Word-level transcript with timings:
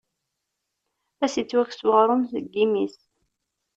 Ad 1.23 1.29
s-yettwakkes 1.31 1.81
uɣrum 1.87 2.21
deg 2.33 2.45
imi-s. 2.63 2.97